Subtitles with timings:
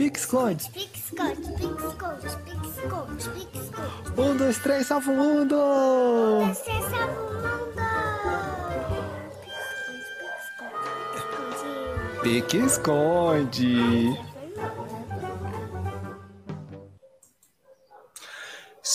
[0.00, 0.64] Pix-Conde.
[0.70, 4.18] Pix-Conde, Pix-Conde, Pix-Conde, Pix-Conde.
[4.18, 5.56] Um, dois, três, salva o mundo!
[6.48, 7.82] Você salva o mundo!
[10.48, 12.22] Pix-Conde, Pix-Conde.
[12.22, 14.29] Pique-esconde.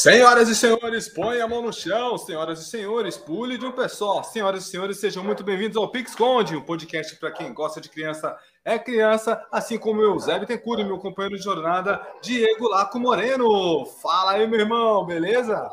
[0.06, 2.16] Senhoras e senhores, põe a mão no chão.
[2.16, 4.22] Senhoras e senhores, pule de um pé só.
[4.22, 7.90] Senhoras e senhores, sejam muito bem-vindos ao Pix Conde, um podcast para quem gosta de
[7.90, 13.00] criança é criança, assim como eu, Zé Bittencourt e meu companheiro de jornada, Diego Laco
[13.00, 13.84] Moreno.
[14.00, 15.68] Fala aí, meu irmão, beleza?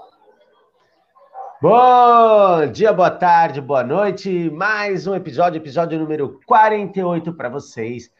[1.60, 4.48] Bom dia, boa tarde, boa noite.
[4.48, 8.10] Mais um episódio, episódio número 48 para vocês.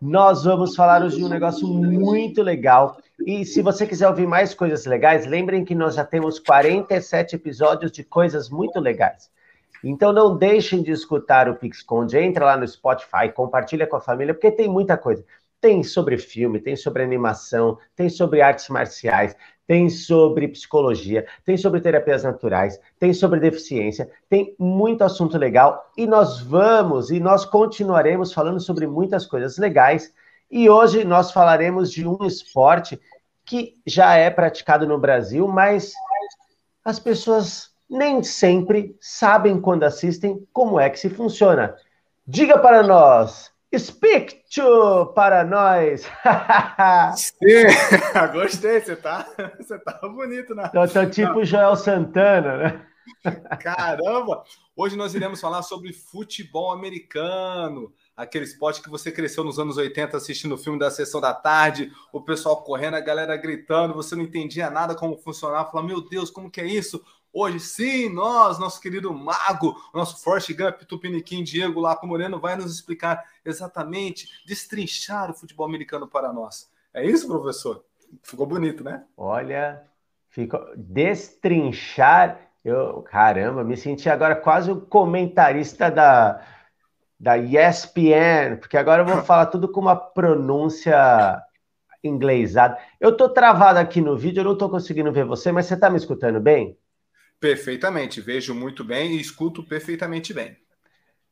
[0.00, 2.98] Nós vamos falar hoje de um negócio muito legal.
[3.24, 7.90] E se você quiser ouvir mais coisas legais, lembrem que nós já temos 47 episódios
[7.90, 9.30] de coisas muito legais.
[9.82, 14.34] Então não deixem de escutar o PixConde, entra lá no Spotify, compartilha com a família,
[14.34, 15.24] porque tem muita coisa.
[15.60, 19.34] Tem sobre filme, tem sobre animação, tem sobre artes marciais,
[19.66, 26.06] tem sobre psicologia, tem sobre terapias naturais, tem sobre deficiência, tem muito assunto legal e
[26.06, 30.12] nós vamos e nós continuaremos falando sobre muitas coisas legais.
[30.50, 33.00] E hoje nós falaremos de um esporte
[33.44, 35.92] que já é praticado no Brasil, mas
[36.84, 41.76] as pessoas nem sempre sabem quando assistem como é que se funciona.
[42.26, 46.08] Diga para nós, speak to para nós.
[47.16, 47.66] Sim,
[48.32, 49.26] gostei, você tá,
[49.58, 50.68] você tá bonito, né?
[50.72, 52.86] Tô, tô tipo Joel Santana, né?
[53.60, 54.42] Caramba!
[54.76, 60.16] Hoje nós iremos falar sobre futebol americano, aquele esporte que você cresceu nos anos 80
[60.16, 64.22] assistindo o filme da sessão da tarde, o pessoal correndo, a galera gritando, você não
[64.22, 67.04] entendia nada como funcionava, falava, meu Deus, como que é isso?
[67.32, 72.72] Hoje sim, nós, nosso querido mago, nosso Forrest Gump, Tupiniquim, Diego Lapo Moreno, vai nos
[72.72, 76.70] explicar exatamente, destrinchar o futebol americano para nós.
[76.94, 77.84] É isso, professor?
[78.22, 79.04] Ficou bonito, né?
[79.14, 79.82] Olha,
[80.30, 82.40] ficou destrinchar.
[82.64, 86.42] Eu, caramba, me senti agora quase o comentarista da,
[87.18, 91.42] da ESPN, porque agora eu vou falar tudo com uma pronúncia
[92.02, 92.78] inglesada.
[93.00, 95.90] Eu tô travado aqui no vídeo, eu não tô conseguindo ver você, mas você tá
[95.90, 96.78] me escutando bem?
[97.40, 100.56] Perfeitamente, vejo muito bem e escuto perfeitamente bem.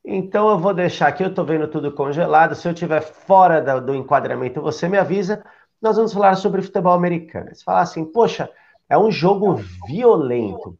[0.05, 2.55] Então eu vou deixar aqui, eu estou vendo tudo congelado.
[2.55, 5.43] Se eu estiver fora da, do enquadramento, você me avisa.
[5.81, 7.55] Nós vamos falar sobre futebol americano.
[7.55, 8.51] Você fala assim, poxa,
[8.89, 9.55] é um jogo
[9.87, 10.79] violento.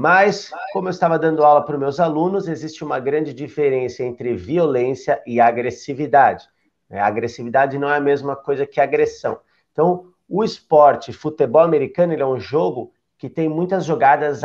[0.00, 4.32] Mas, como eu estava dando aula para os meus alunos, existe uma grande diferença entre
[4.36, 6.48] violência e agressividade.
[6.88, 9.40] A agressividade não é a mesma coisa que agressão.
[9.72, 14.40] Então, o esporte, futebol americano, é um jogo que tem muitas jogadas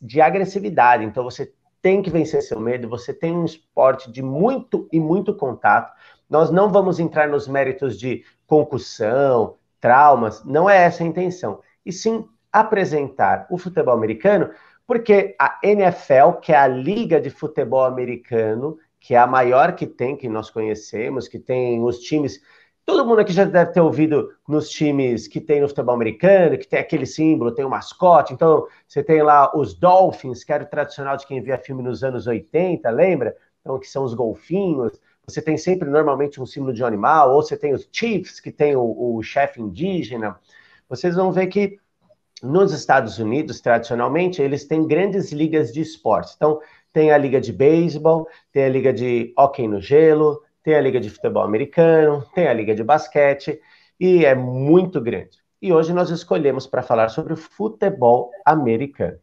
[0.00, 1.04] de agressividade.
[1.04, 1.52] Então você
[1.82, 5.92] tem que vencer seu medo, você tem um esporte de muito e muito contato.
[6.30, 11.58] Nós não vamos entrar nos méritos de concussão, traumas, não é essa a intenção.
[11.84, 14.50] E sim apresentar o futebol americano,
[14.92, 19.86] porque a NFL, que é a liga de futebol americano, que é a maior que
[19.86, 22.42] tem, que nós conhecemos, que tem os times
[22.84, 26.66] Todo mundo aqui já deve ter ouvido nos times que tem no futebol americano, que
[26.66, 28.34] tem aquele símbolo, tem o mascote.
[28.34, 32.04] Então, você tem lá os Dolphins, que era o tradicional de quem via filme nos
[32.04, 33.34] anos 80, lembra?
[33.60, 35.00] Então, que são os golfinhos.
[35.24, 37.32] Você tem sempre, normalmente, um símbolo de um animal.
[37.32, 40.38] Ou você tem os Chiefs, que tem o, o chefe indígena.
[40.88, 41.78] Vocês vão ver que
[42.42, 46.34] nos Estados Unidos, tradicionalmente, eles têm grandes ligas de esportes.
[46.36, 46.60] Então,
[46.92, 51.00] tem a liga de beisebol, tem a liga de hóquei no gelo, tem a Liga
[51.00, 53.60] de Futebol Americano, tem a Liga de Basquete,
[53.98, 55.42] e é muito grande.
[55.60, 59.18] E hoje nós escolhemos para falar sobre o futebol americano.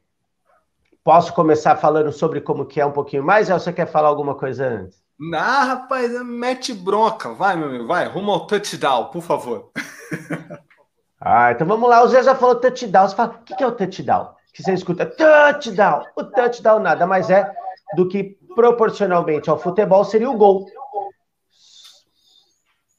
[1.03, 4.35] Posso começar falando sobre como que é um pouquinho mais, ou você quer falar alguma
[4.35, 5.02] coisa antes?
[5.34, 7.34] Ah, rapaz, mete bronca.
[7.34, 9.72] Vai, meu amigo, vai, rumo ao touchdown, por favor.
[11.19, 12.03] ah, então vamos lá.
[12.03, 13.07] O Zé já falou touchdown.
[13.07, 14.30] Você fala, o que é o touchdown?
[14.53, 16.03] Que você escuta touchdown.
[16.16, 17.52] O touchdown nada mais é
[17.96, 20.66] do que proporcionalmente ao futebol seria o gol.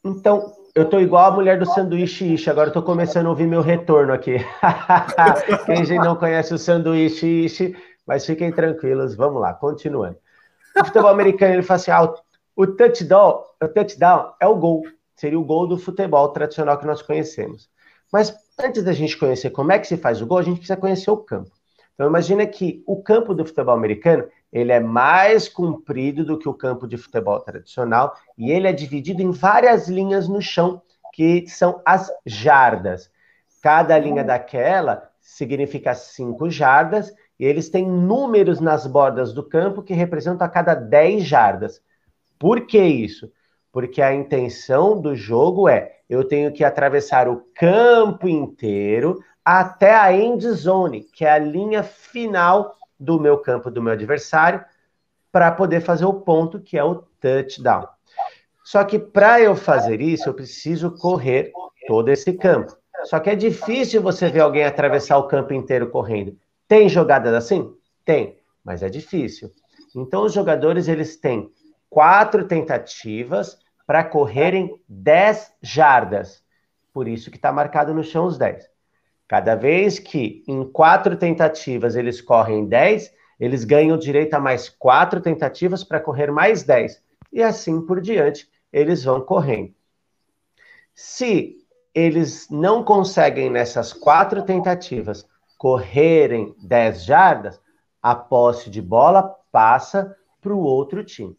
[0.04, 3.46] Então, eu tô igual a mulher do sanduíche ishi, agora eu tô começando a ouvir
[3.46, 4.36] meu retorno aqui.
[5.66, 10.16] Quem não conhece o sanduíche ishi, mas fiquem tranquilos, vamos lá, continuando.
[10.76, 12.14] O futebol americano, ele fala assim, ah,
[12.56, 14.82] o touchdown, o touchdown é o gol,
[15.16, 17.68] seria o gol do futebol tradicional que nós conhecemos.
[18.12, 20.76] Mas antes da gente conhecer como é que se faz o gol, a gente precisa
[20.76, 21.50] conhecer o campo.
[21.94, 26.54] Então imagina que o campo do futebol americano, ele é mais comprido do que o
[26.54, 30.80] campo de futebol tradicional e ele é dividido em várias linhas no chão,
[31.12, 33.10] que são as jardas.
[33.62, 39.92] Cada linha daquela significa cinco jardas e eles têm números nas bordas do campo que
[39.92, 41.82] representam a cada 10 jardas.
[42.38, 43.30] Por que isso?
[43.72, 50.12] Porque a intenção do jogo é eu tenho que atravessar o campo inteiro até a
[50.12, 54.64] end zone, que é a linha final do meu campo do meu adversário,
[55.32, 57.86] para poder fazer o ponto que é o touchdown.
[58.64, 61.52] Só que para eu fazer isso, eu preciso correr
[61.86, 62.76] todo esse campo.
[63.04, 66.36] Só que é difícil você ver alguém atravessar o campo inteiro correndo.
[66.68, 67.74] Tem jogadas assim?
[68.04, 69.50] Tem, mas é difícil.
[69.94, 71.50] Então os jogadores eles têm
[71.90, 76.42] quatro tentativas para correrem 10 jardas.
[76.92, 78.70] Por isso que está marcado no chão os 10.
[79.26, 85.20] Cada vez que em quatro tentativas eles correm 10, eles ganham direito a mais quatro
[85.20, 87.02] tentativas para correr mais 10.
[87.32, 89.74] E assim por diante, eles vão correndo.
[90.94, 91.56] Se
[91.94, 95.26] eles não conseguem nessas quatro tentativas
[95.58, 97.60] correrem 10 jardas,
[98.02, 101.36] a posse de bola passa para o outro time.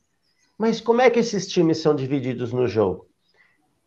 [0.62, 3.08] Mas como é que esses times são divididos no jogo?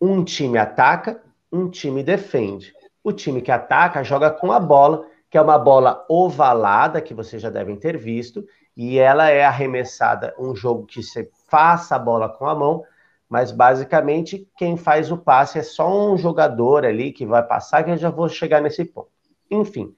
[0.01, 1.23] Um time ataca,
[1.53, 2.75] um time defende.
[3.01, 7.41] O time que ataca joga com a bola, que é uma bola ovalada, que vocês
[7.41, 8.45] já devem ter visto,
[8.77, 12.83] e ela é arremessada, um jogo que você faça a bola com a mão,
[13.29, 17.93] mas basicamente quem faz o passe é só um jogador ali que vai passar, que
[17.93, 19.11] eu já vou chegar nesse ponto.
[19.49, 19.95] Enfim,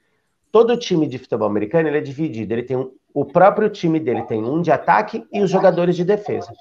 [0.52, 4.25] todo time de futebol americano ele é dividido, ele tem um, o próprio time dele
[4.25, 6.53] tem um de ataque e os jogadores de defesa.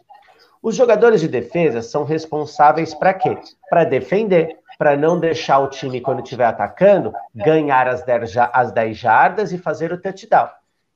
[0.63, 3.38] Os jogadores de defesa são responsáveis para quê?
[3.69, 8.98] Para defender, para não deixar o time, quando estiver atacando, ganhar as 10, as 10
[8.98, 10.48] jardas e fazer o touchdown.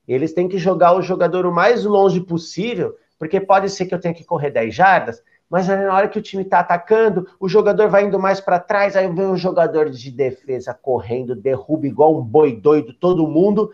[0.07, 3.99] Eles têm que jogar o jogador o mais longe possível, porque pode ser que eu
[3.99, 7.89] tenha que correr 10 jardas, mas na hora que o time está atacando, o jogador
[7.89, 12.23] vai indo mais para trás, aí vem o jogador de defesa correndo, derruba igual um
[12.23, 13.69] boi doido todo mundo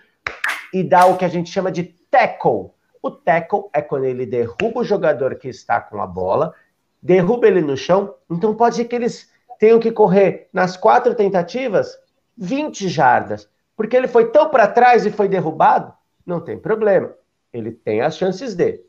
[0.75, 2.71] e dá o que a gente chama de tackle.
[3.01, 6.53] O tackle é quando ele derruba o jogador que está com a bola,
[7.01, 11.97] derruba ele no chão, então pode ser que eles tenham que correr nas quatro tentativas
[12.37, 15.93] 20 jardas, porque ele foi tão para trás e foi derrubado,
[16.25, 17.13] não tem problema.
[17.53, 18.81] Ele tem as chances dele.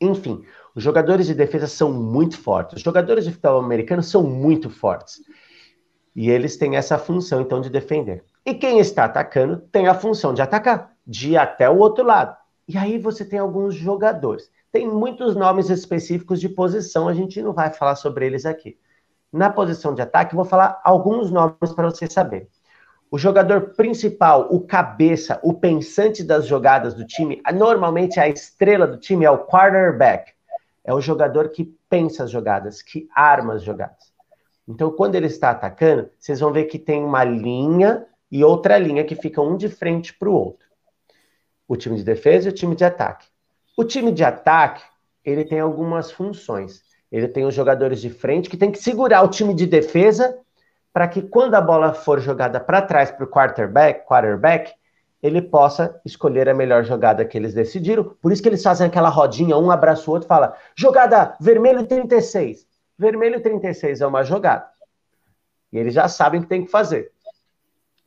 [0.00, 0.44] Enfim,
[0.76, 2.76] os jogadores de defesa são muito fortes.
[2.76, 5.20] Os jogadores de futebol americano são muito fortes.
[6.14, 8.22] E eles têm essa função, então, de defender.
[8.46, 12.36] E quem está atacando tem a função de atacar, de ir até o outro lado.
[12.68, 14.50] E aí você tem alguns jogadores.
[14.70, 18.78] Tem muitos nomes específicos de posição, a gente não vai falar sobre eles aqui.
[19.32, 22.48] Na posição de ataque, vou falar alguns nomes para você saber.
[23.10, 28.98] O jogador principal, o cabeça, o pensante das jogadas do time, normalmente a estrela do
[28.98, 30.32] time é o quarterback.
[30.84, 34.12] É o jogador que pensa as jogadas, que arma as jogadas.
[34.66, 39.04] Então, quando ele está atacando, vocês vão ver que tem uma linha e outra linha
[39.04, 40.59] que fica um de frente para o outro.
[41.70, 43.28] O time de defesa e o time de ataque.
[43.76, 44.82] O time de ataque,
[45.24, 46.82] ele tem algumas funções.
[47.12, 50.36] Ele tem os jogadores de frente que tem que segurar o time de defesa
[50.92, 54.72] para que quando a bola for jogada para trás para o quarterback, quarterback,
[55.22, 58.16] ele possa escolher a melhor jogada que eles decidiram.
[58.20, 62.66] Por isso que eles fazem aquela rodinha, um abraça o outro, fala: jogada vermelho 36.
[62.98, 64.66] Vermelho 36 é uma jogada.
[65.72, 67.12] E eles já sabem o que tem que fazer.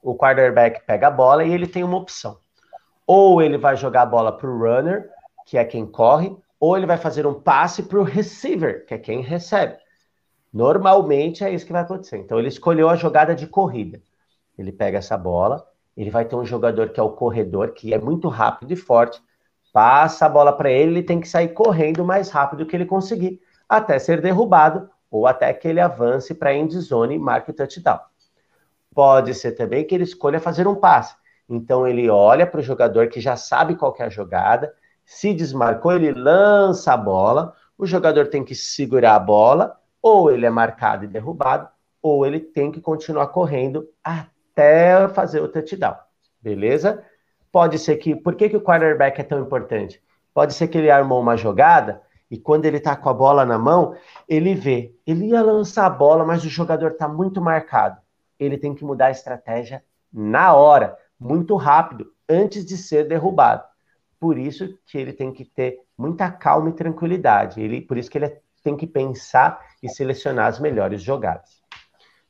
[0.01, 2.43] O quarterback pega a bola e ele tem uma opção.
[3.05, 5.09] Ou ele vai jogar a bola para o runner,
[5.45, 8.97] que é quem corre, ou ele vai fazer um passe para o receiver, que é
[8.97, 9.78] quem recebe.
[10.54, 12.18] Normalmente é isso que vai acontecer.
[12.18, 14.01] Então ele escolheu a jogada de corrida.
[14.57, 17.97] Ele pega essa bola, ele vai ter um jogador que é o corredor, que é
[17.97, 19.21] muito rápido e forte,
[19.73, 22.85] passa a bola para ele, ele tem que sair correndo o mais rápido que ele
[22.85, 27.51] conseguir, até ser derrubado ou até que ele avance para a end zone e marque
[27.51, 27.99] o touchdown.
[28.94, 31.16] Pode ser também que ele escolha fazer um passe.
[31.54, 34.74] Então ele olha para o jogador que já sabe qual é a jogada,
[35.06, 40.48] se desmarcou, ele lança a bola, o jogador tem que segurar a bola, ou ele
[40.48, 41.69] é marcado e derrubado,
[42.02, 45.95] ou ele tem que continuar correndo até fazer o touchdown.
[46.42, 47.04] Beleza?
[47.52, 48.16] Pode ser que.
[48.16, 50.02] Por que, que o quarterback é tão importante?
[50.33, 53.60] Pode ser que ele armou uma jogada e quando ele tá com a bola na
[53.60, 53.95] mão,
[54.28, 54.95] ele vê.
[55.06, 58.02] Ele ia lançar a bola, mas o jogador tá muito marcado.
[58.40, 63.63] Ele tem que mudar a estratégia na hora, muito rápido, antes de ser derrubado.
[64.19, 67.61] Por isso que ele tem que ter muita calma e tranquilidade.
[67.61, 71.61] Ele, por isso que ele tem que pensar e selecionar as melhores jogadas.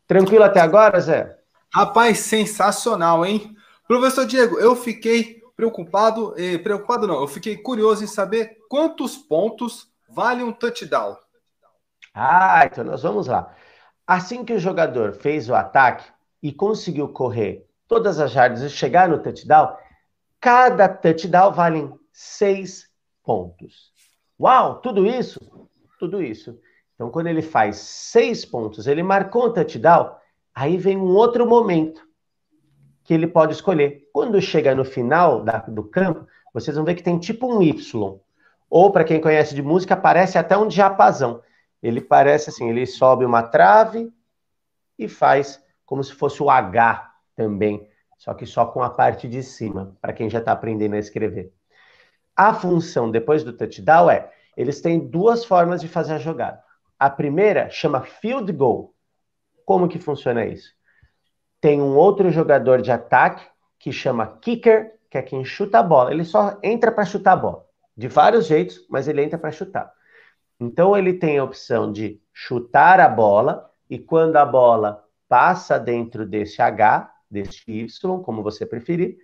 [0.08, 1.38] Tranquilo até agora, Zé?
[1.74, 3.56] Rapaz, sensacional, hein?
[3.88, 9.88] Professor Diego, eu fiquei preocupado, eh, preocupado não, eu fiquei curioso em saber quantos pontos
[10.10, 11.18] vale um touchdown.
[12.14, 13.54] Ah, então nós vamos lá.
[14.06, 16.06] Assim que o jogador fez o ataque
[16.42, 19.76] e conseguiu correr todas as jardas e chegar no touchdown,
[20.40, 22.90] cada touchdown vale seis
[23.24, 23.92] pontos.
[24.40, 25.40] Uau, tudo isso?
[26.00, 26.60] Tudo isso.
[26.96, 30.16] Então, quando ele faz seis pontos, ele marcou um touchdown,
[30.54, 32.06] aí vem um outro momento
[33.04, 34.10] que ele pode escolher.
[34.14, 38.20] Quando chega no final da, do campo, vocês vão ver que tem tipo um Y.
[38.70, 41.42] Ou, para quem conhece de música, parece até um diapasão.
[41.82, 44.12] Ele parece assim, ele sobe uma trave
[44.98, 49.44] e faz como se fosse o H também, só que só com a parte de
[49.44, 51.54] cima, para quem já está aprendendo a escrever.
[52.36, 56.62] A função depois do touchdown é, eles têm duas formas de fazer a jogada.
[56.98, 58.94] A primeira chama field goal.
[59.66, 60.74] Como que funciona isso?
[61.60, 63.46] Tem um outro jogador de ataque
[63.80, 66.12] que chama kicker, que é quem chuta a bola.
[66.12, 67.66] Ele só entra para chutar a bola.
[67.96, 69.92] De vários jeitos, mas ele entra para chutar.
[70.60, 76.26] Então ele tem a opção de chutar a bola e quando a bola passa dentro
[76.26, 79.18] desse H, desse Y, como você preferir,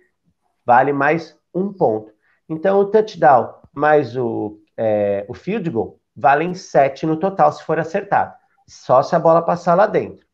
[0.66, 2.12] vale mais um ponto.
[2.48, 7.78] Então o touchdown mais o, é, o field goal valem sete no total se for
[7.78, 8.34] acertado.
[8.66, 10.26] Só se a bola passar lá dentro.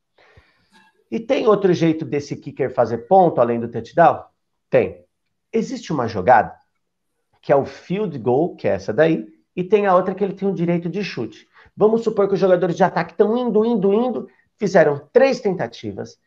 [1.11, 4.25] E tem outro jeito desse kicker fazer ponto além do touchdown?
[4.68, 5.04] Tem.
[5.52, 6.56] Existe uma jogada
[7.40, 10.35] que é o field goal, que é essa daí, e tem a outra que ele
[10.35, 11.47] tem o direito de chute.
[11.76, 16.18] Vamos supor que os jogadores de ataque estão indo, indo, indo, fizeram três tentativas,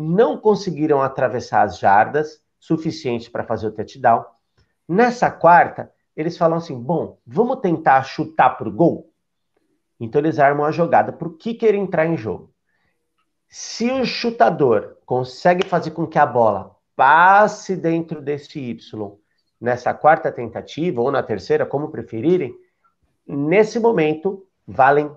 [0.00, 4.24] não conseguiram atravessar as jardas suficientes para fazer o touchdown.
[4.88, 9.12] Nessa quarta, eles falam assim: bom, vamos tentar chutar para o gol?
[9.98, 12.52] Então eles armam a jogada para o kicker entrar em jogo.
[13.48, 19.18] Se o chutador consegue fazer com que a bola passe dentro desse Y
[19.60, 22.54] nessa quarta tentativa, ou na terceira, como preferirem,
[23.26, 25.10] nesse momento valem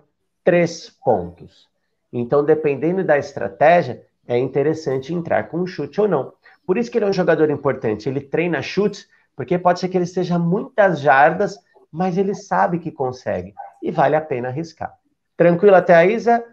[0.43, 1.67] três pontos.
[2.11, 6.31] Então, dependendo da estratégia, é interessante entrar com um chute ou não.
[6.63, 8.07] Por isso que ele é um jogador importante.
[8.07, 11.57] Ele treina chutes, porque pode ser que ele esteja muitas jardas,
[11.91, 13.55] mas ele sabe que consegue.
[13.81, 14.93] E vale a pena arriscar.
[15.35, 16.45] Tranquilo até aí, Zé?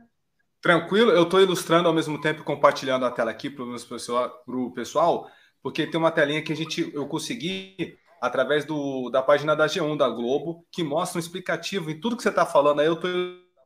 [0.62, 5.28] Tranquilo, eu estou ilustrando ao mesmo tempo compartilhando a tela aqui para o pessoal,
[5.62, 9.98] porque tem uma telinha que a gente eu consegui através do, da página da G1
[9.98, 13.10] da Globo, que mostra um explicativo em tudo que você está falando aí, eu estou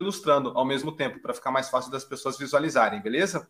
[0.01, 3.49] ilustrando ao mesmo tempo, para ficar mais fácil das pessoas visualizarem, beleza?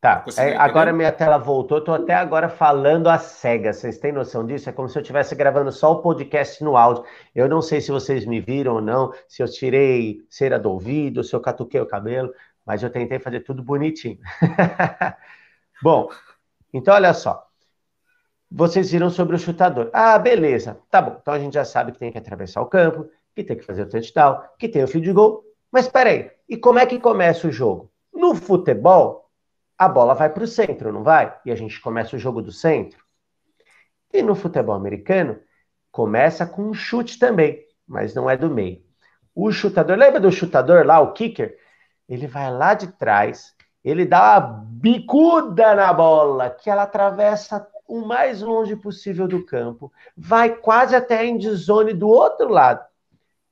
[0.00, 4.46] Tá, é, agora minha tela voltou, estou até agora falando a cega, vocês têm noção
[4.46, 4.70] disso?
[4.70, 7.04] É como se eu estivesse gravando só o podcast no áudio.
[7.34, 11.24] Eu não sei se vocês me viram ou não, se eu tirei cera do ouvido,
[11.24, 12.32] se eu catuquei o cabelo,
[12.64, 14.18] mas eu tentei fazer tudo bonitinho.
[15.82, 16.08] Bom,
[16.72, 17.48] então olha só.
[18.48, 19.90] Vocês viram sobre o chutador.
[19.92, 20.78] Ah, beleza.
[20.90, 21.18] Tá bom.
[21.20, 23.82] Então a gente já sabe que tem que atravessar o campo, que tem que fazer
[23.82, 25.44] o touchdown, que tem o field goal.
[25.70, 27.90] Mas peraí, e como é que começa o jogo?
[28.10, 29.27] No futebol,
[29.78, 31.38] a bola vai para o centro, não vai?
[31.46, 32.98] E a gente começa o jogo do centro.
[34.12, 35.38] E no futebol americano,
[35.92, 38.82] começa com um chute também, mas não é do meio.
[39.34, 41.56] O chutador, lembra do chutador lá, o kicker?
[42.08, 43.54] Ele vai lá de trás,
[43.84, 49.92] ele dá uma bicuda na bola, que ela atravessa o mais longe possível do campo,
[50.16, 52.84] vai quase até a endzone do outro lado.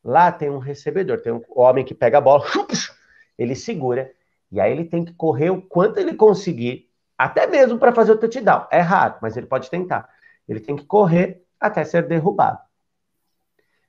[0.03, 2.45] Lá tem um recebedor, tem um homem que pega a bola,
[3.39, 4.11] ele segura,
[4.51, 8.19] e aí ele tem que correr o quanto ele conseguir, até mesmo para fazer o
[8.19, 8.67] touchdown.
[8.71, 10.09] É raro, mas ele pode tentar.
[10.49, 12.61] Ele tem que correr até ser derrubado.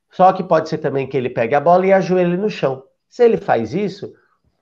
[0.10, 2.84] Só que pode ser também que ele pegue a bola e ajoelhe no chão.
[3.10, 4.14] Se ele faz isso,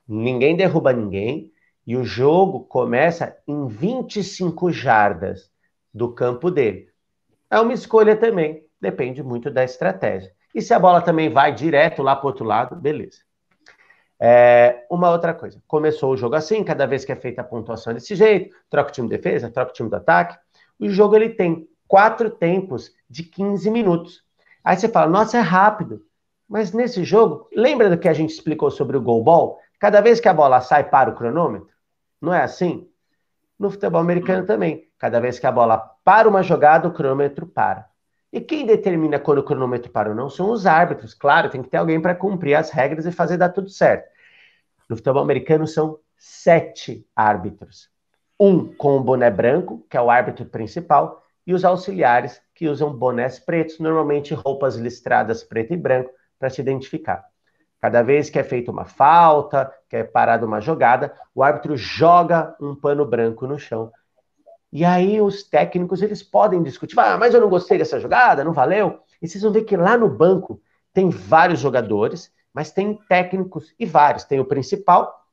[0.08, 1.52] ninguém derruba ninguém
[1.86, 5.52] e o jogo começa em 25 jardas
[5.94, 6.90] do campo dele.
[7.50, 10.34] É uma escolha também, depende muito da estratégia.
[10.54, 13.20] E se a bola também vai direto lá para o outro lado, beleza.
[14.20, 17.94] É, uma outra coisa, começou o jogo assim, cada vez que é feita a pontuação
[17.94, 20.38] desse jeito, troca o time de defesa, troca o time do ataque.
[20.80, 24.24] O jogo ele tem quatro tempos de 15 minutos.
[24.64, 26.02] Aí você fala, nossa, é rápido.
[26.48, 29.60] Mas nesse jogo, lembra do que a gente explicou sobre o goal ball?
[29.80, 31.70] Cada vez que a bola sai, para o cronômetro?
[32.22, 32.88] Não é assim?
[33.60, 34.88] No futebol americano também.
[34.98, 37.88] Cada vez que a bola para uma jogada, o cronômetro para.
[38.36, 41.13] E quem determina quando o cronômetro para ou não são os árbitros.
[41.13, 44.10] Claro, tem que ter alguém para cumprir as regras e fazer dar tudo certo.
[44.89, 47.89] No futebol americano são sete árbitros.
[48.38, 52.92] Um com o boné branco, que é o árbitro principal, e os auxiliares, que usam
[52.92, 57.24] bonés pretos, normalmente roupas listradas preto e branco, para se identificar.
[57.80, 62.54] Cada vez que é feita uma falta, que é parada uma jogada, o árbitro joga
[62.60, 63.94] um pano branco no chão
[64.72, 68.54] e aí os técnicos eles podem discutir, ah, mas eu não gostei dessa jogada, não
[68.54, 69.00] valeu.
[69.22, 70.62] E vocês vão ver que lá no banco
[70.94, 74.24] tem vários jogadores, mas tem técnicos e vários.
[74.24, 75.26] Tem o principal,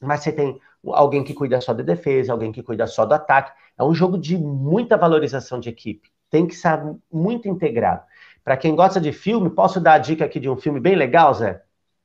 [0.00, 3.52] mas você tem alguém que cuida só da defesa, alguém que cuida só do ataque.
[3.78, 6.10] É um jogo de muita valorização de equipe.
[6.30, 8.02] Tem que estar muito integrado.
[8.42, 11.34] Para quem gosta de filme, posso dar a dica aqui de um filme bem legal,
[11.34, 11.62] Zé?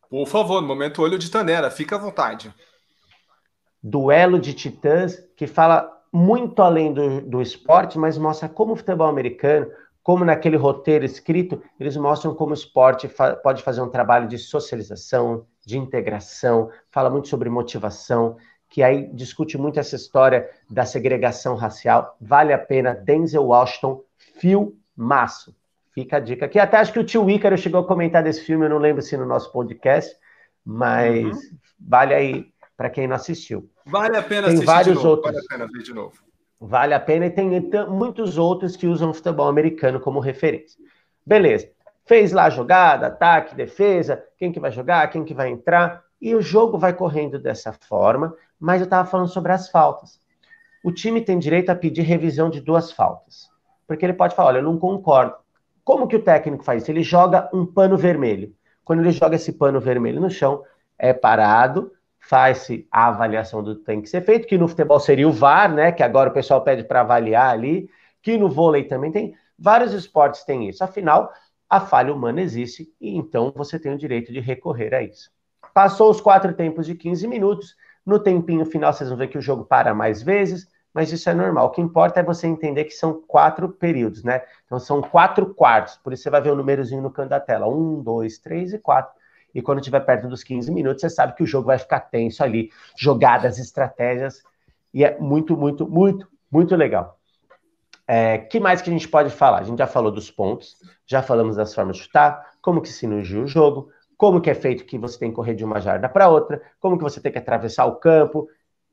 [0.09, 2.53] Por favor, no momento olho de Tanera, fica à vontade.
[3.81, 9.07] Duelo de Titãs, que fala muito além do, do esporte, mas mostra como o futebol
[9.07, 9.67] americano,
[10.03, 14.37] como naquele roteiro escrito, eles mostram como o esporte fa pode fazer um trabalho de
[14.37, 18.35] socialização, de integração, fala muito sobre motivação,
[18.67, 22.15] que aí discute muito essa história da segregação racial.
[22.19, 25.55] Vale a pena, Denzel Washington, filmaço.
[25.93, 26.57] Fica a dica aqui.
[26.57, 29.17] Até acho que o tio Ícaro chegou a comentar desse filme, eu não lembro se
[29.17, 30.15] no nosso podcast,
[30.65, 31.57] mas uhum.
[31.79, 33.69] vale aí para quem não assistiu.
[33.85, 35.09] Vale a pena tem assistir vários de novo.
[35.09, 35.33] outros.
[35.33, 36.31] Vale a pena ver de novo.
[36.59, 37.49] Vale a pena e tem
[37.89, 40.79] muitos outros que usam o futebol americano como referência.
[41.25, 41.69] Beleza.
[42.05, 46.35] Fez lá a jogada, ataque, defesa, quem que vai jogar, quem que vai entrar, e
[46.35, 50.19] o jogo vai correndo dessa forma, mas eu estava falando sobre as faltas.
[50.83, 53.49] O time tem direito a pedir revisão de duas faltas.
[53.87, 55.35] Porque ele pode falar, olha, eu não concordo.
[55.83, 56.91] Como que o técnico faz isso?
[56.91, 58.53] Ele joga um pano vermelho.
[58.83, 60.63] Quando ele joga esse pano vermelho no chão,
[60.97, 61.91] é parado,
[62.31, 65.69] faz-se a avaliação do que tem que ser feito, que no futebol seria o VAR,
[65.69, 65.91] né?
[65.91, 67.89] Que agora o pessoal pede para avaliar ali,
[68.21, 69.35] que no vôlei também tem.
[69.59, 70.81] Vários esportes têm isso.
[70.81, 71.29] Afinal,
[71.69, 75.29] a falha humana existe e então você tem o direito de recorrer a isso.
[75.73, 79.41] Passou os quatro tempos de 15 minutos, no tempinho final vocês vão ver que o
[79.41, 81.65] jogo para mais vezes, mas isso é normal.
[81.65, 84.41] O que importa é você entender que são quatro períodos, né?
[84.65, 87.67] Então são quatro quartos, por isso você vai ver o númerozinho no canto da tela:
[87.67, 89.19] um, dois, três e quatro.
[89.53, 92.43] E quando estiver perto dos 15 minutos, você sabe que o jogo vai ficar tenso
[92.43, 94.43] ali, jogadas, estratégias,
[94.93, 97.17] e é muito, muito, muito, muito legal.
[98.07, 99.59] É, que mais que a gente pode falar?
[99.59, 103.05] A gente já falou dos pontos, já falamos das formas de chutar, como que se
[103.05, 106.09] inicia o jogo, como que é feito que você tem que correr de uma jarda
[106.09, 108.47] para outra, como que você tem que atravessar o campo.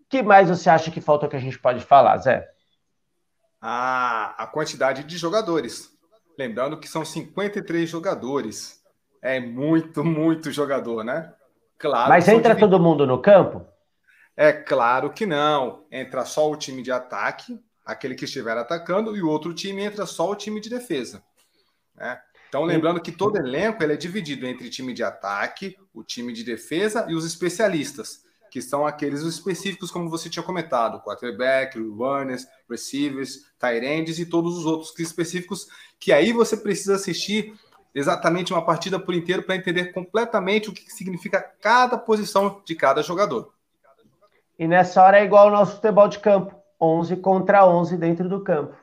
[0.08, 2.48] que mais você acha que falta que a gente pode falar, Zé?
[3.60, 5.90] Ah, a quantidade de jogadores.
[6.38, 8.77] Lembrando que são 53 jogadores.
[9.20, 11.32] É muito, muito jogador, né?
[11.78, 12.08] Claro.
[12.08, 13.64] Mas entra todo mundo no campo?
[14.36, 15.84] É claro que não.
[15.90, 20.06] Entra só o time de ataque, aquele que estiver atacando, e o outro time entra
[20.06, 21.22] só o time de defesa.
[21.94, 22.20] Né?
[22.48, 26.42] Então, lembrando que todo elenco ele é dividido entre time de ataque, o time de
[26.42, 33.44] defesa e os especialistas, que são aqueles específicos, como você tinha comentado: quarterback, runners, receivers,
[33.58, 35.66] tight ends e todos os outros específicos,
[36.00, 37.54] que aí você precisa assistir
[37.94, 43.02] exatamente uma partida por inteiro para entender completamente o que significa cada posição de cada
[43.02, 43.52] jogador.
[44.58, 48.42] E nessa hora é igual ao nosso futebol de campo, 11 contra 11 dentro do
[48.42, 48.74] campo.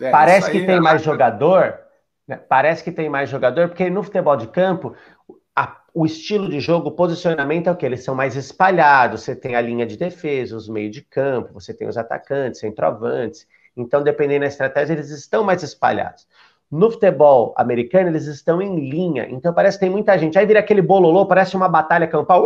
[0.00, 1.78] É, Parece que tem é mais jogador,
[2.26, 2.36] né?
[2.36, 4.94] Parece que tem mais jogador, porque no futebol de campo,
[5.56, 7.86] a, o estilo de jogo, o posicionamento é o que?
[7.86, 9.22] Eles são mais espalhados.
[9.22, 13.46] Você tem a linha de defesa, os meios de campo, você tem os atacantes, centroavantes.
[13.76, 16.26] Então, dependendo da estratégia, eles estão mais espalhados.
[16.70, 20.38] No futebol americano, eles estão em linha, então parece que tem muita gente.
[20.38, 22.44] Aí vira aquele bololô, parece uma batalha campal,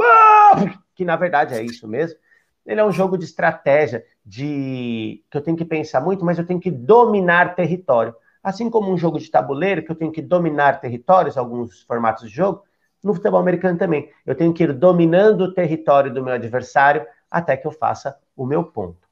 [0.94, 2.18] que na verdade é isso mesmo.
[2.64, 6.46] Ele é um jogo de estratégia, de que eu tenho que pensar muito, mas eu
[6.46, 8.14] tenho que dominar território.
[8.42, 12.36] Assim como um jogo de tabuleiro, que eu tenho que dominar territórios, alguns formatos de
[12.36, 12.62] jogo,
[13.02, 14.08] no futebol americano também.
[14.24, 18.46] Eu tenho que ir dominando o território do meu adversário até que eu faça o
[18.46, 19.08] meu ponto.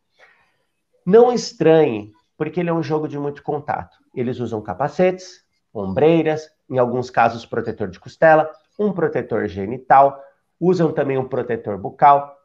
[1.05, 4.00] Não estranhe porque ele é um jogo de muito contato.
[4.15, 10.21] Eles usam capacetes, ombreiras, em alguns casos protetor de costela, um protetor genital,
[10.59, 12.37] usam também um protetor bucal.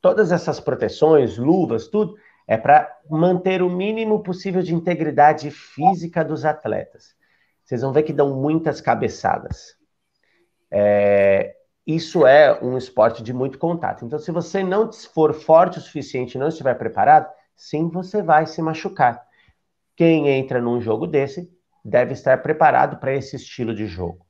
[0.00, 6.44] Todas essas proteções, luvas, tudo, é para manter o mínimo possível de integridade física dos
[6.44, 7.14] atletas.
[7.64, 9.76] Vocês vão ver que dão muitas cabeçadas.
[10.70, 11.54] É,
[11.86, 14.04] isso é um esporte de muito contato.
[14.04, 18.60] Então, se você não for forte o suficiente não estiver preparado, sim, você vai se
[18.60, 19.24] machucar.
[19.96, 21.50] Quem entra num jogo desse
[21.84, 24.24] deve estar preparado para esse estilo de jogo.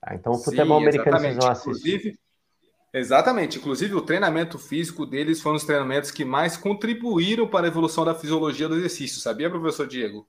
[0.00, 0.14] Tá?
[0.14, 1.88] Então, o futebol Sim, americano vocês vão assistir.
[1.88, 2.18] Inclusive,
[2.92, 3.58] exatamente.
[3.58, 8.04] Inclusive, o treinamento físico deles foi um dos treinamentos que mais contribuíram para a evolução
[8.04, 9.20] da fisiologia do exercício.
[9.20, 10.26] Sabia, professor Diego?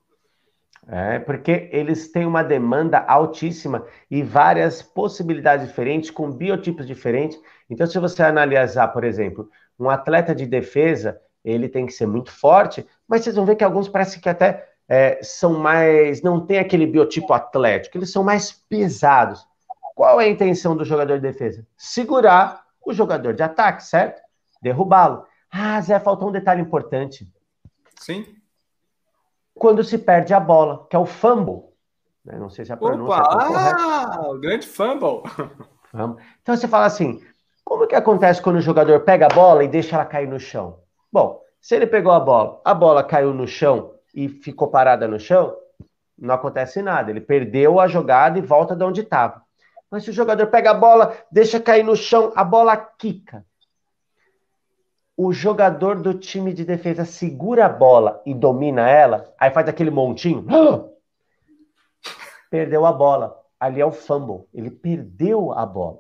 [0.88, 7.40] É, porque eles têm uma demanda altíssima e várias possibilidades diferentes, com biotipos diferentes.
[7.70, 12.32] Então, se você analisar, por exemplo, um atleta de defesa, ele tem que ser muito
[12.32, 16.22] forte, mas vocês vão ver que alguns parece que até é, são mais.
[16.22, 19.46] não tem aquele biotipo atlético, eles são mais pesados.
[19.96, 21.66] Qual é a intenção do jogador de defesa?
[21.78, 24.22] Segurar o jogador de ataque, certo?
[24.62, 25.26] Derrubá-lo.
[25.52, 27.28] Ah, Zé, faltou um detalhe importante.
[28.00, 28.26] Sim.
[29.54, 31.72] Quando se perde a bola, que é o fumble.
[32.24, 32.38] Né?
[32.38, 35.24] Não sei se a pronúncia Opa, é Ah, o grande fumble.
[36.42, 37.22] Então você fala assim:
[37.64, 40.80] como que acontece quando o jogador pega a bola e deixa ela cair no chão?
[41.12, 45.20] Bom, se ele pegou a bola, a bola caiu no chão e ficou parada no
[45.20, 45.56] chão,
[46.18, 47.12] não acontece nada.
[47.12, 49.42] Ele perdeu a jogada e volta de onde estava.
[49.90, 53.46] Mas se o jogador pega a bola, deixa cair no chão, a bola quica.
[55.18, 59.92] O jogador do time de defesa segura a bola e domina ela, aí faz aquele
[59.92, 60.46] montinho.
[62.50, 63.40] Perdeu a bola.
[63.60, 64.48] Ali é o fumble.
[64.54, 66.00] Ele perdeu a bola.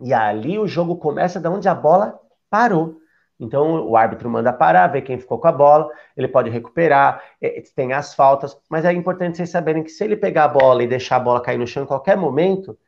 [0.00, 3.01] E ali o jogo começa de onde a bola parou.
[3.38, 7.62] Então o árbitro manda parar, ver quem ficou com a bola, ele pode recuperar, é,
[7.74, 10.86] tem as faltas, mas é importante vocês saberem que se ele pegar a bola e
[10.86, 12.78] deixar a bola cair no chão em qualquer momento,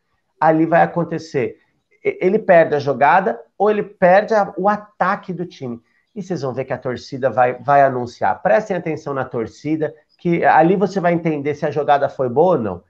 [0.41, 1.59] ali vai acontecer.
[2.03, 5.81] Ele perde a jogada ou ele perde a, o ataque do time.
[6.15, 8.41] E vocês vão ver que a torcida vai, vai anunciar.
[8.41, 12.63] Prestem atenção na torcida, que ali você vai entender se a jogada foi boa ou
[12.63, 12.85] não.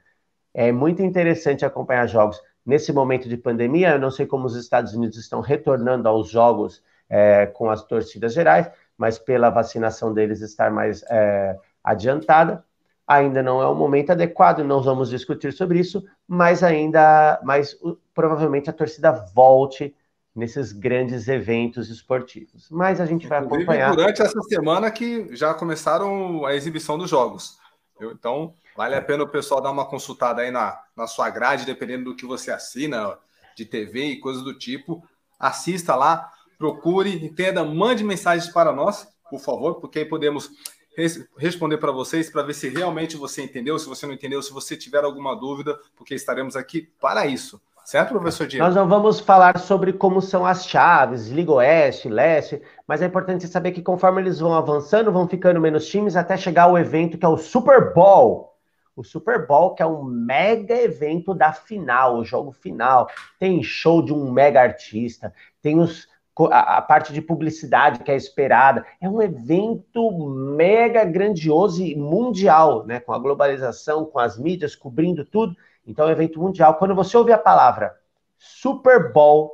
[0.52, 2.40] É muito interessante acompanhar jogos.
[2.66, 6.82] Nesse momento de pandemia, eu não sei como os Estados Unidos estão retornando aos jogos
[7.14, 12.64] é, com as torcidas gerais, mas pela vacinação deles estar mais é, adiantada,
[13.06, 17.78] ainda não é o momento adequado, não vamos discutir sobre isso, mas ainda, mas
[18.12, 19.94] provavelmente a torcida volte
[20.34, 22.68] nesses grandes eventos esportivos.
[22.68, 23.94] Mas a gente vai Inclusive, acompanhar.
[23.94, 27.60] Durante essa semana que já começaram a exibição dos jogos.
[28.00, 32.06] Então, vale a pena o pessoal dar uma consultada aí na, na sua grade, dependendo
[32.06, 33.16] do que você assina,
[33.56, 35.06] de TV e coisas do tipo.
[35.38, 36.33] Assista lá,
[36.64, 40.50] procure, entenda, mande mensagens para nós, por favor, porque aí podemos
[40.96, 44.50] res responder para vocês para ver se realmente você entendeu, se você não entendeu, se
[44.50, 47.60] você tiver alguma dúvida, porque estaremos aqui para isso.
[47.84, 48.64] Certo, professor Diego?
[48.64, 53.46] Nós não vamos falar sobre como são as chaves, Liga Oeste, Leste, mas é importante
[53.46, 57.26] saber que conforme eles vão avançando, vão ficando menos times até chegar ao evento que
[57.26, 58.54] é o Super Bowl.
[58.96, 63.06] O Super Bowl, que é um mega evento da final, o jogo final.
[63.38, 66.08] Tem show de um mega artista, tem os,
[66.50, 68.84] a, parte de publicidade que é esperada.
[69.00, 73.00] É um evento mega grandioso e mundial, né?
[73.00, 75.56] Com a globalização, com as mídias cobrindo tudo.
[75.86, 76.74] Então, é um evento mundial.
[76.74, 77.94] Quando você ouve a palavra
[78.38, 79.52] Super Bowl,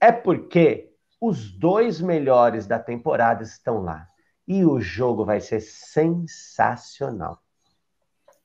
[0.00, 4.06] é porque os dois melhores da temporada estão lá.
[4.46, 7.38] E o jogo vai ser sensacional.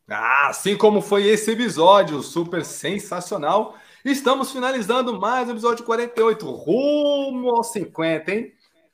[0.09, 3.75] Ah, assim como foi esse episódio super sensacional.
[4.03, 8.53] Estamos finalizando mais um episódio 48, rumo aos 50, hein?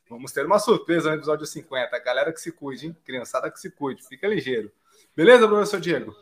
[0.10, 2.00] Vamos ter uma surpresa no episódio 50.
[2.00, 2.98] Galera que se cuide, hein?
[3.06, 4.72] Criançada que se cuide, fica ligeiro.
[5.16, 6.16] Beleza, professor Diego?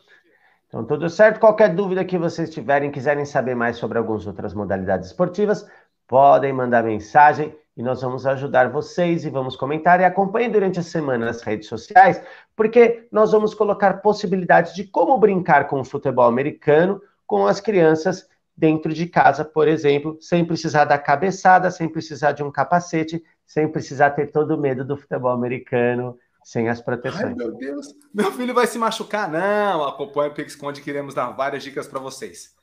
[0.68, 1.40] Então, tudo certo.
[1.40, 5.66] Qualquer dúvida que vocês tiverem, quiserem saber mais sobre algumas outras modalidades esportivas,
[6.06, 10.82] podem mandar mensagem e nós vamos ajudar vocês e vamos comentar e acompanhem durante a
[10.82, 12.22] semana nas redes sociais,
[12.54, 18.28] porque nós vamos colocar possibilidades de como brincar com o futebol americano com as crianças
[18.56, 23.68] dentro de casa, por exemplo, sem precisar da cabeçada, sem precisar de um capacete, sem
[23.68, 27.24] precisar ter todo o medo do futebol americano, sem as proteções.
[27.24, 29.28] Ai, meu Deus, meu filho vai se machucar.
[29.30, 32.54] Não, acompanha o Pixconde, queremos dar várias dicas para vocês.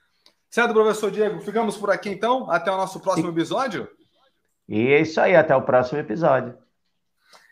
[0.50, 1.40] Certo, professor Diego?
[1.42, 2.50] Ficamos por aqui então.
[2.52, 3.88] Até o nosso próximo episódio.
[4.68, 6.58] E é isso aí, até o próximo episódio.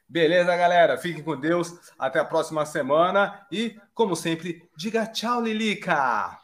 [0.08, 0.98] Beleza, galera?
[0.98, 1.74] Fiquem com Deus.
[1.98, 3.46] Até a próxima semana.
[3.52, 6.39] E, como sempre, diga tchau, Lilica!